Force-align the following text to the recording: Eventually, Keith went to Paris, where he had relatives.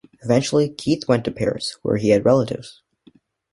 Eventually, 0.23 0.67
Keith 0.67 1.07
went 1.07 1.25
to 1.25 1.31
Paris, 1.31 1.77
where 1.83 1.97
he 1.97 2.09
had 2.09 2.25
relatives. 2.25 2.81